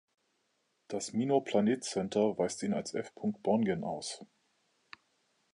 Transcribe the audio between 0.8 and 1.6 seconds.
Das Minor